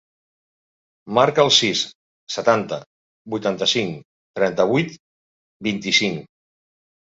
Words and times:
Marca 1.17 1.43
el 1.47 1.51
sis, 1.57 1.83
setanta, 2.37 2.81
vuitanta-cinc, 3.35 4.01
trenta-vuit, 4.41 4.99
vint-i-cinc. 5.71 6.29